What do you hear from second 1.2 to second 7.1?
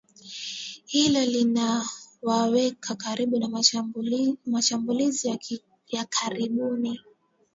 linawaweka karibu na mashambulizi ya karibuni